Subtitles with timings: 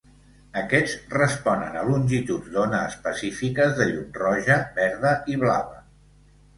[0.61, 5.83] Aquests responen a longituds d'ona específiques de llum roja, verda i blava.